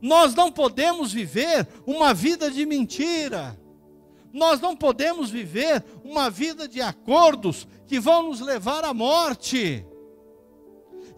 [0.00, 3.60] Nós não podemos viver uma vida de mentira.
[4.32, 9.84] Nós não podemos viver uma vida de acordos que vão nos levar à morte.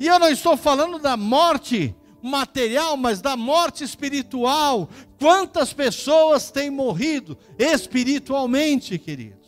[0.00, 4.88] E eu não estou falando da morte material, mas da morte espiritual.
[5.18, 9.44] Quantas pessoas têm morrido espiritualmente, queridos?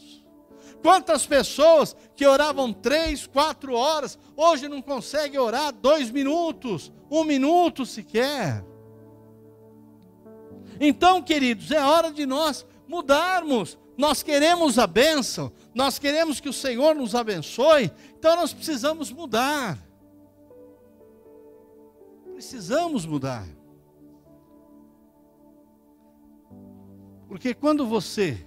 [0.82, 7.84] Quantas pessoas que oravam três, quatro horas, hoje não conseguem orar dois minutos, um minuto
[7.84, 8.64] sequer.
[10.78, 13.78] Então, queridos, é hora de nós mudarmos.
[13.96, 19.78] Nós queremos a bênção, nós queremos que o Senhor nos abençoe, então nós precisamos mudar.
[22.32, 23.46] Precisamos mudar.
[27.26, 28.46] Porque quando você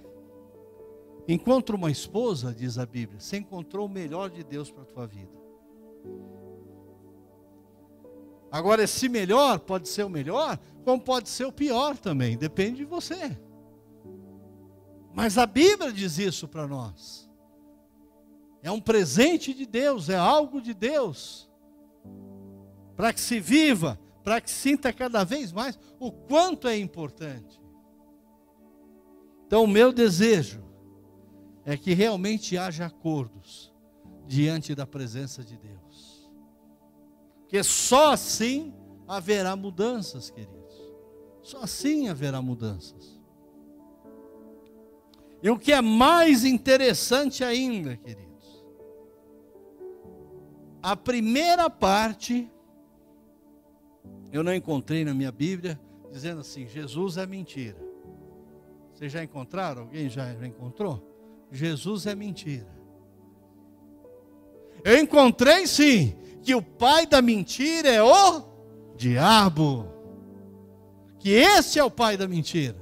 [1.26, 5.06] encontra uma esposa, diz a Bíblia, você encontrou o melhor de Deus para a tua
[5.06, 5.40] vida.
[8.50, 12.84] Agora, esse melhor pode ser o melhor, como pode ser o pior também, depende de
[12.84, 13.36] você.
[15.12, 17.28] Mas a Bíblia diz isso para nós.
[18.62, 21.50] É um presente de Deus, é algo de Deus.
[22.96, 27.60] Para que se viva, para que sinta cada vez mais o quanto é importante.
[29.46, 30.62] Então, o meu desejo
[31.64, 33.72] é que realmente haja acordos
[34.26, 36.30] diante da presença de Deus.
[37.40, 38.72] Porque só assim
[39.08, 40.76] haverá mudanças, queridos.
[41.42, 43.19] Só assim haverá mudanças.
[45.42, 48.30] E o que é mais interessante ainda, queridos,
[50.82, 52.50] a primeira parte,
[54.32, 55.78] eu não encontrei na minha Bíblia,
[56.10, 57.76] dizendo assim: Jesus é mentira.
[58.94, 59.82] Vocês já encontraram?
[59.82, 61.02] Alguém já, encontrou?
[61.50, 62.68] Jesus é mentira.
[64.84, 68.42] Eu encontrei sim, que o pai da mentira é o
[68.96, 69.86] diabo.
[71.18, 72.79] Que esse é o pai da mentira.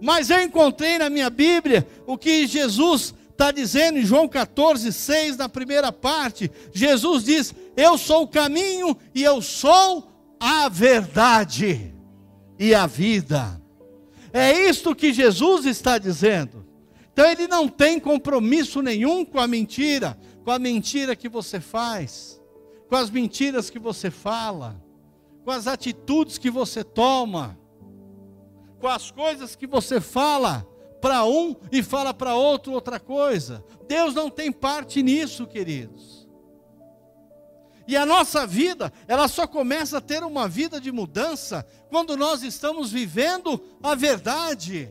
[0.00, 5.36] Mas eu encontrei na minha Bíblia o que Jesus está dizendo em João 14, 6,
[5.36, 6.50] na primeira parte.
[6.72, 11.94] Jesus diz: Eu sou o caminho e eu sou a verdade
[12.58, 13.60] e a vida.
[14.32, 16.66] É isto que Jesus está dizendo.
[17.12, 22.40] Então ele não tem compromisso nenhum com a mentira, com a mentira que você faz,
[22.88, 24.78] com as mentiras que você fala,
[25.44, 27.58] com as atitudes que você toma,
[28.86, 30.64] com as coisas que você fala
[31.00, 33.64] para um e fala para outro outra coisa.
[33.88, 36.28] Deus não tem parte nisso, queridos.
[37.88, 42.44] E a nossa vida, ela só começa a ter uma vida de mudança quando nós
[42.44, 44.88] estamos vivendo a verdade.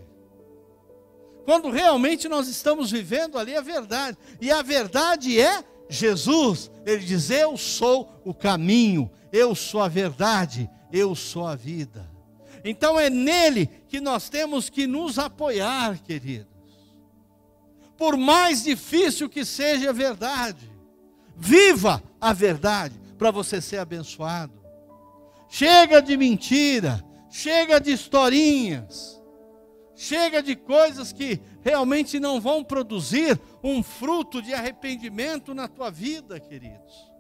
[1.46, 4.18] Quando realmente nós estamos vivendo ali a verdade.
[4.42, 6.70] E a verdade é Jesus.
[6.86, 12.14] Ele diz: Eu sou o caminho, eu sou a verdade, eu sou a vida.
[12.66, 16.54] Então é nele que nós temos que nos apoiar, queridos.
[17.98, 20.76] Por mais difícil que seja a verdade,
[21.36, 24.54] Viva a verdade para você ser abençoado.
[25.50, 29.22] Chega de mentira, chega de historinhas,
[29.96, 36.40] chega de coisas que realmente não vão produzir um fruto de arrependimento na tua vida,
[36.40, 37.15] queridos.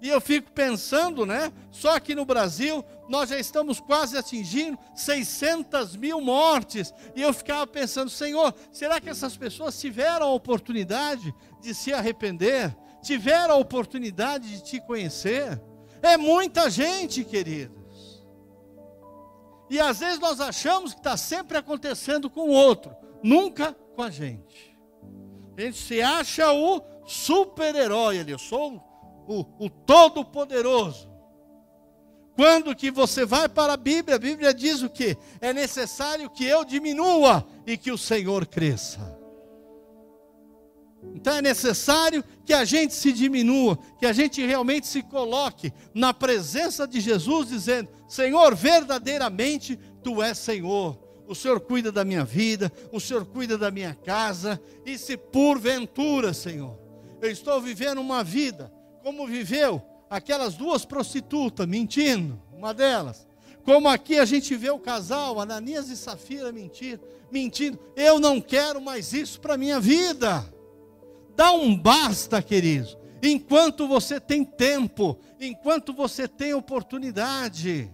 [0.00, 1.52] E eu fico pensando, né?
[1.70, 6.92] Só aqui no Brasil nós já estamos quase atingindo 600 mil mortes.
[7.16, 12.76] E eu ficava pensando, Senhor, será que essas pessoas tiveram a oportunidade de se arrepender?
[13.02, 15.60] tiveram a oportunidade de te conhecer.
[16.02, 18.24] É muita gente, queridos.
[19.70, 24.10] E às vezes nós achamos que está sempre acontecendo com o outro, nunca com a
[24.10, 24.76] gente.
[25.56, 28.82] A gente se acha o super-herói ali, eu sou
[29.28, 31.08] o, o todo-poderoso.
[32.34, 35.16] Quando que você vai para a Bíblia, a Bíblia diz o que?
[35.40, 39.18] É necessário que eu diminua e que o Senhor cresça.
[41.14, 46.14] Então é necessário que a gente se diminua, que a gente realmente se coloque na
[46.14, 50.98] presença de Jesus, dizendo: Senhor, verdadeiramente tu és Senhor.
[51.26, 56.32] O Senhor cuida da minha vida, o Senhor cuida da minha casa, e se porventura,
[56.32, 56.78] Senhor,
[57.20, 58.72] eu estou vivendo uma vida
[59.08, 59.80] como viveu
[60.10, 63.26] aquelas duas prostitutas, mentindo, uma delas,
[63.64, 67.00] como aqui a gente vê o casal, Ananias e Safira, mentir,
[67.32, 70.44] mentindo, eu não quero mais isso para a minha vida.
[71.34, 77.90] Dá um basta, querido, enquanto você tem tempo, enquanto você tem oportunidade.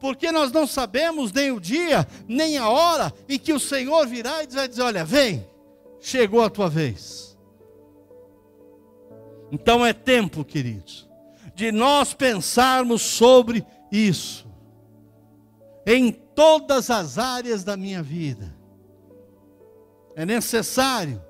[0.00, 4.42] Porque nós não sabemos nem o dia, nem a hora em que o Senhor virá
[4.42, 5.46] e vai dizer: Olha, vem,
[6.00, 7.25] chegou a tua vez.
[9.50, 11.08] Então é tempo, queridos,
[11.54, 14.46] de nós pensarmos sobre isso,
[15.86, 18.54] em todas as áreas da minha vida.
[20.14, 21.22] É necessário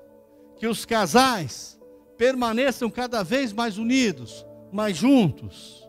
[0.57, 1.79] que os casais
[2.17, 5.87] permaneçam cada vez mais unidos, mais juntos,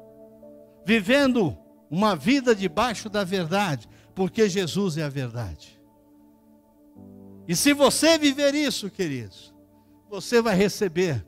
[0.84, 1.56] vivendo
[1.90, 5.80] uma vida debaixo da verdade, porque Jesus é a verdade.
[7.46, 9.54] E se você viver isso, queridos,
[10.10, 11.24] você vai receber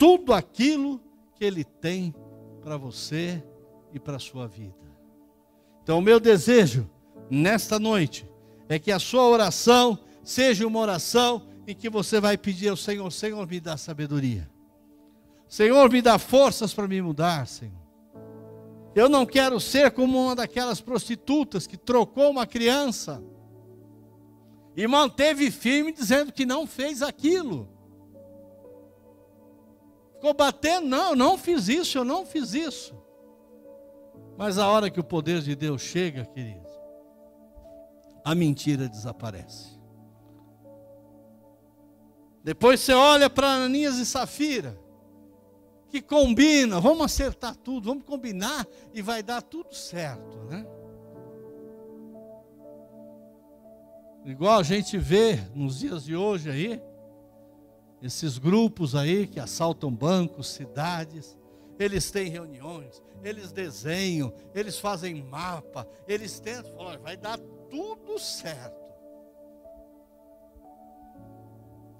[0.00, 0.98] tudo aquilo
[1.34, 2.14] que Ele tem
[2.62, 3.44] para você
[3.92, 4.74] e para a sua vida.
[5.82, 6.88] Então, o meu desejo
[7.28, 8.26] nesta noite
[8.66, 13.12] é que a sua oração seja uma oração em que você vai pedir ao Senhor:
[13.12, 14.50] Senhor, me dá sabedoria.
[15.46, 17.74] Senhor, me dá forças para me mudar, Senhor.
[18.94, 23.22] Eu não quero ser como uma daquelas prostitutas que trocou uma criança
[24.74, 27.68] e manteve firme dizendo que não fez aquilo.
[30.20, 32.94] Ficou batendo, não, eu não fiz isso, eu não fiz isso.
[34.36, 36.68] Mas a hora que o poder de Deus chega, querido,
[38.22, 39.80] a mentira desaparece.
[42.44, 44.78] Depois você olha para Ananias e Safira,
[45.88, 50.66] que combina, vamos acertar tudo, vamos combinar e vai dar tudo certo, né?
[54.26, 56.89] Igual a gente vê nos dias de hoje aí,
[58.02, 61.36] esses grupos aí que assaltam bancos, cidades,
[61.78, 66.72] eles têm reuniões, eles desenham, eles fazem mapa, eles tentam,
[67.02, 67.38] vai dar
[67.70, 68.80] tudo certo.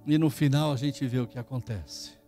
[0.07, 2.19] E no final a gente vê o que acontece.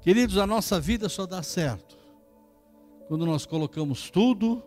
[0.00, 1.96] Queridos, a nossa vida só dá certo
[3.08, 4.62] quando nós colocamos tudo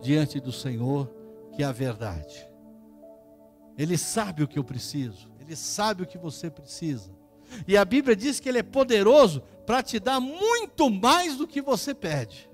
[0.00, 1.08] diante do Senhor,
[1.54, 2.47] que é a verdade.
[3.78, 7.16] Ele sabe o que eu preciso, Ele sabe o que você precisa.
[7.66, 11.62] E a Bíblia diz que Ele é poderoso para te dar muito mais do que
[11.62, 12.50] você pede.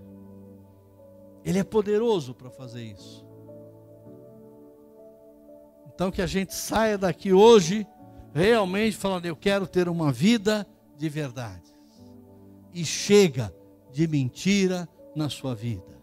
[1.42, 3.24] Ele é poderoso para fazer isso.
[5.94, 7.86] Então que a gente saia daqui hoje
[8.34, 10.66] realmente falando, eu quero ter uma vida
[10.96, 11.72] de verdade.
[12.72, 13.54] E chega
[13.92, 15.93] de mentira na sua vida.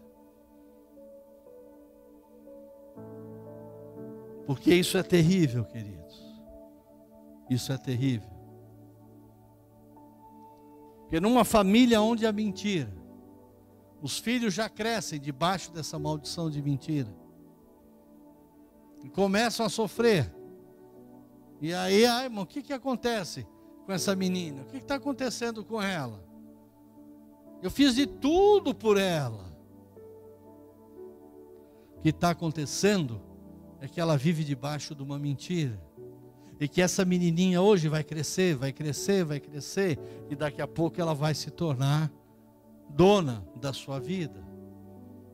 [4.46, 6.22] Porque isso é terrível, queridos.
[7.48, 8.30] Isso é terrível.
[11.02, 12.92] Porque numa família onde há mentira,
[14.00, 17.14] os filhos já crescem debaixo dessa maldição de mentira.
[19.04, 20.34] E começam a sofrer.
[21.60, 23.46] E aí, ai, irmão, o que, que acontece
[23.86, 24.62] com essa menina?
[24.62, 26.24] O que está acontecendo com ela?
[27.62, 29.52] Eu fiz de tudo por ela.
[31.96, 33.20] O que está acontecendo
[33.82, 35.76] é que ela vive debaixo de uma mentira.
[36.60, 39.98] E que essa menininha hoje vai crescer, vai crescer, vai crescer,
[40.30, 42.08] e daqui a pouco ela vai se tornar
[42.88, 44.40] dona da sua vida.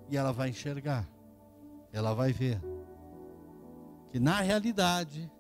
[0.09, 1.07] E ela vai enxergar,
[1.93, 2.59] ela vai ver
[4.11, 5.31] que na realidade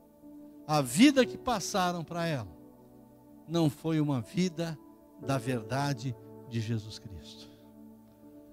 [0.66, 2.54] a vida que passaram para ela
[3.48, 4.78] não foi uma vida
[5.24, 6.14] da verdade
[6.50, 7.47] de Jesus Cristo.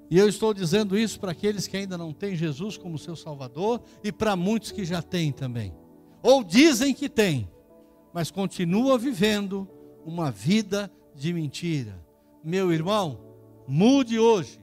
[0.10, 3.82] E eu estou dizendo isso para aqueles que ainda não têm Jesus como seu Salvador
[4.04, 5.74] e para muitos que já têm também
[6.26, 7.48] ou dizem que tem,
[8.12, 9.70] mas continua vivendo
[10.04, 12.04] uma vida de mentira.
[12.44, 13.20] Meu irmão,
[13.68, 14.60] mude hoje.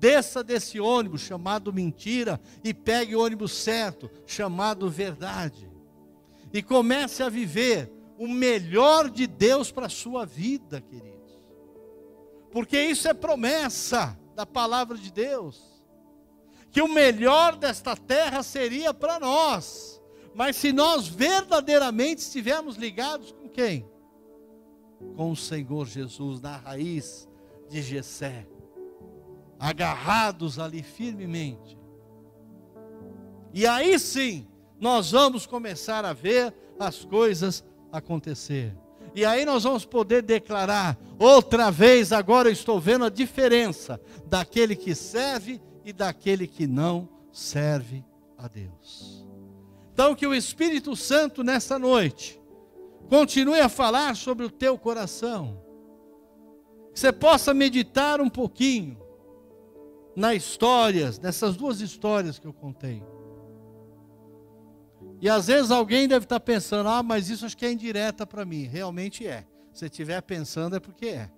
[0.00, 5.70] Desça desse ônibus chamado mentira e pegue o ônibus certo, chamado verdade.
[6.50, 11.38] E comece a viver o melhor de Deus para a sua vida, queridos.
[12.50, 15.82] Porque isso é promessa da palavra de Deus.
[16.70, 19.96] Que o melhor desta terra seria para nós
[20.36, 23.88] mas se nós verdadeiramente estivermos ligados com quem?
[25.16, 27.26] Com o Senhor Jesus na raiz
[27.70, 28.46] de Jessé,
[29.58, 31.78] agarrados ali firmemente.
[33.54, 34.46] E aí sim,
[34.78, 38.76] nós vamos começar a ver as coisas acontecer.
[39.16, 44.76] E aí nós vamos poder declarar outra vez, agora eu estou vendo a diferença daquele
[44.76, 48.04] que serve e daquele que não serve
[48.36, 49.26] a Deus.
[49.90, 52.38] Então, que o Espírito Santo, nesta noite,
[53.08, 55.62] continue a falar sobre o teu coração.
[56.92, 58.98] Que você possa meditar um pouquinho
[60.14, 63.02] nas histórias, nessas duas histórias que eu contei.
[65.20, 68.44] E às vezes alguém deve estar pensando: ah, mas isso acho que é indireta para
[68.44, 68.64] mim.
[68.64, 69.46] Realmente é.
[69.72, 71.30] Se estiver pensando, é porque é.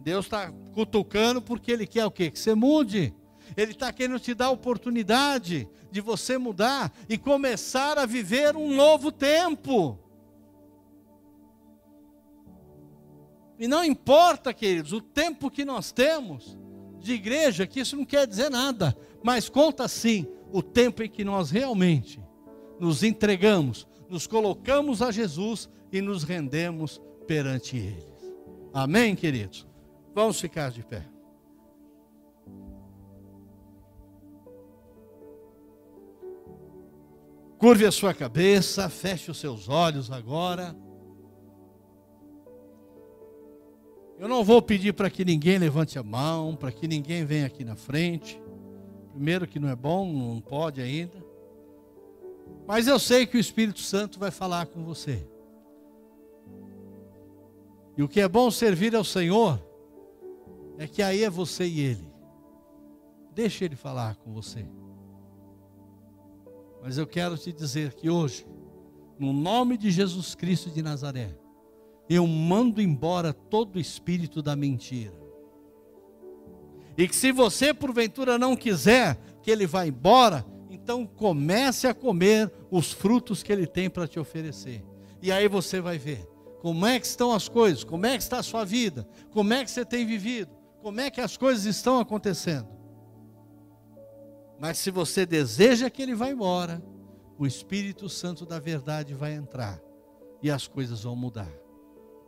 [0.00, 2.30] Deus está cutucando porque Ele quer o quê?
[2.30, 3.14] Que você mude.
[3.56, 8.74] Ele está querendo te dar a oportunidade de você mudar e começar a viver um
[8.74, 9.98] novo tempo.
[13.58, 16.56] E não importa, queridos, o tempo que nós temos
[16.98, 21.24] de igreja, que isso não quer dizer nada, mas conta sim o tempo em que
[21.24, 22.20] nós realmente
[22.82, 28.04] nos entregamos, nos colocamos a Jesus e nos rendemos perante Ele.
[28.74, 29.68] Amém, queridos?
[30.12, 31.06] Vamos ficar de pé.
[37.56, 40.74] Curve a sua cabeça, feche os seus olhos agora.
[44.18, 47.64] Eu não vou pedir para que ninguém levante a mão, para que ninguém venha aqui
[47.64, 48.42] na frente.
[49.12, 51.21] Primeiro, que não é bom, não pode ainda.
[52.66, 55.26] Mas eu sei que o Espírito Santo vai falar com você.
[57.96, 59.60] E o que é bom servir ao Senhor
[60.78, 62.12] é que aí é você e Ele.
[63.34, 64.66] Deixe Ele falar com você.
[66.82, 68.46] Mas eu quero te dizer que hoje,
[69.18, 71.36] no nome de Jesus Cristo de Nazaré,
[72.08, 75.22] eu mando embora todo o espírito da mentira.
[76.96, 80.44] E que se você porventura não quiser que ele vá embora,
[80.82, 84.84] então comece a comer os frutos que ele tem para te oferecer.
[85.22, 86.28] E aí você vai ver
[86.60, 89.64] como é que estão as coisas, como é que está a sua vida, como é
[89.64, 90.50] que você tem vivido,
[90.82, 92.68] como é que as coisas estão acontecendo.
[94.58, 96.82] Mas se você deseja que ele vá embora,
[97.38, 99.80] o Espírito Santo da verdade vai entrar
[100.42, 101.50] e as coisas vão mudar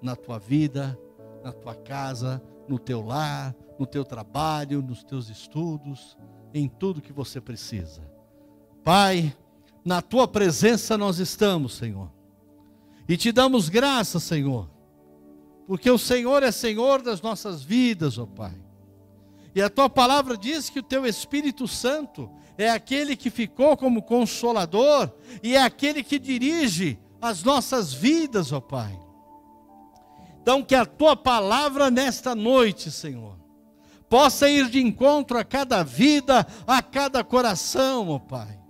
[0.00, 0.98] na tua vida,
[1.42, 6.16] na tua casa, no teu lar, no teu trabalho, nos teus estudos,
[6.52, 8.13] em tudo que você precisa.
[8.84, 9.34] Pai,
[9.82, 12.10] na tua presença nós estamos, Senhor.
[13.08, 14.68] E te damos graça, Senhor,
[15.66, 18.54] porque o Senhor é Senhor das nossas vidas, ó Pai.
[19.54, 24.02] E a tua palavra diz que o teu Espírito Santo é aquele que ficou como
[24.02, 25.10] consolador
[25.42, 28.98] e é aquele que dirige as nossas vidas, ó Pai.
[30.42, 33.38] Então, que a tua palavra nesta noite, Senhor,
[34.10, 38.63] possa ir de encontro a cada vida, a cada coração, ó Pai.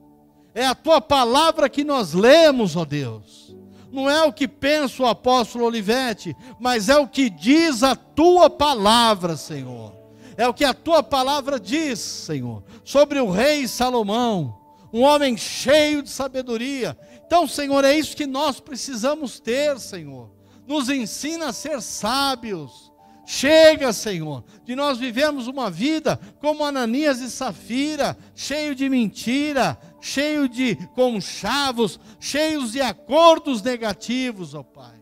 [0.55, 3.55] É a tua palavra que nós lemos, ó Deus.
[3.91, 8.49] Não é o que pensa o apóstolo Olivete, mas é o que diz a tua
[8.49, 9.93] palavra, Senhor.
[10.37, 14.59] É o que a tua palavra diz, Senhor, sobre o rei Salomão,
[14.93, 16.97] um homem cheio de sabedoria.
[17.27, 20.31] Então, Senhor, é isso que nós precisamos ter, Senhor.
[20.67, 22.93] Nos ensina a ser sábios.
[23.27, 30.47] Chega, Senhor, de nós vivemos uma vida como Ananias e Safira, cheio de mentira, cheio
[30.47, 35.01] de conchavos, cheios de acordos negativos, ó Pai.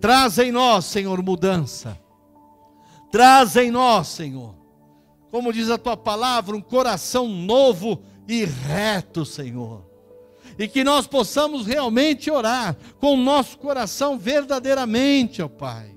[0.00, 1.98] Traz em nós, Senhor, mudança.
[3.10, 4.54] Traz em nós, Senhor,
[5.30, 9.84] como diz a tua palavra, um coração novo e reto, Senhor.
[10.58, 15.95] E que nós possamos realmente orar com o nosso coração verdadeiramente, ó Pai.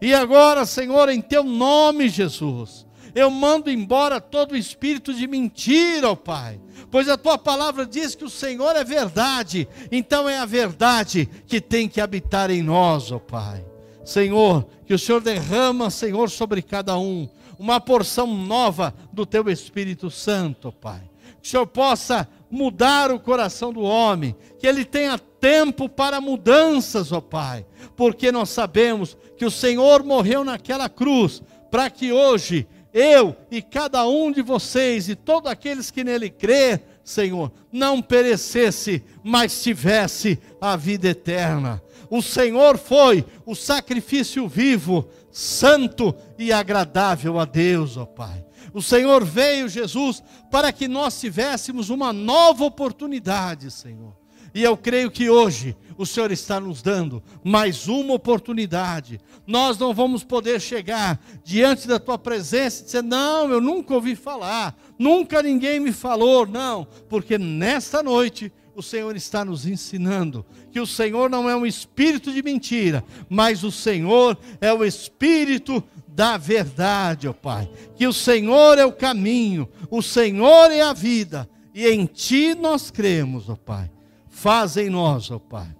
[0.00, 6.14] E agora, Senhor, em teu nome, Jesus, eu mando embora todo espírito de mentira, ó
[6.14, 6.60] Pai.
[6.90, 11.60] Pois a tua palavra diz que o Senhor é verdade, então é a verdade que
[11.60, 13.64] tem que habitar em nós, ó Pai.
[14.04, 17.28] Senhor, que o Senhor derrama, Senhor, sobre cada um,
[17.58, 21.02] uma porção nova do teu Espírito Santo, Pai.
[21.42, 27.12] Que o Senhor possa mudar o coração do homem, que ele tenha tempo para mudanças,
[27.12, 27.66] ó Pai,
[27.96, 34.06] porque nós sabemos que o Senhor morreu naquela cruz para que hoje eu e cada
[34.06, 40.76] um de vocês e todos aqueles que nele crê, Senhor, não perecesse, mas tivesse a
[40.76, 41.82] vida eterna.
[42.08, 48.45] O Senhor foi o sacrifício vivo, santo e agradável a Deus, ó Pai.
[48.76, 54.14] O Senhor veio, Jesus, para que nós tivéssemos uma nova oportunidade, Senhor.
[54.54, 59.18] E eu creio que hoje o Senhor está nos dando mais uma oportunidade.
[59.46, 64.14] Nós não vamos poder chegar diante da tua presença e dizer: Não, eu nunca ouvi
[64.14, 66.46] falar, nunca ninguém me falou.
[66.46, 71.64] Não, porque nesta noite o Senhor está nos ensinando que o Senhor não é um
[71.64, 75.82] espírito de mentira, mas o Senhor é o espírito
[76.16, 77.70] da verdade, ó Pai.
[77.94, 82.90] Que o Senhor é o caminho, o Senhor é a vida, e em Ti nós
[82.90, 83.90] cremos, ó Pai.
[84.30, 85.76] Faz em nós, ó Pai,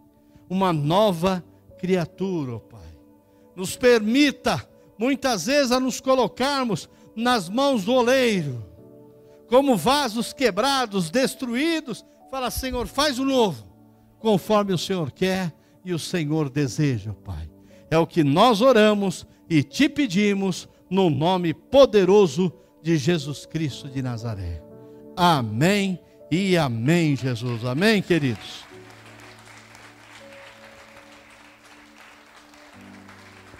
[0.49, 1.43] uma nova
[1.79, 2.81] criatura, ó Pai.
[3.57, 4.63] Nos permita,
[4.99, 8.63] muitas vezes, a nos colocarmos nas mãos do oleiro,
[9.49, 13.65] como vasos quebrados, destruídos, Fala, Senhor, faz o novo,
[14.19, 17.49] conforme o Senhor quer e o Senhor deseja, Pai.
[17.91, 24.03] É o que nós oramos e te pedimos no nome poderoso de Jesus Cristo de
[24.03, 24.63] Nazaré.
[25.17, 25.99] Amém
[26.31, 27.65] e amém, Jesus.
[27.65, 28.66] Amém, queridos.